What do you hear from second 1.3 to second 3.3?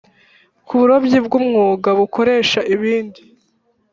umwuga bukoresha ibindi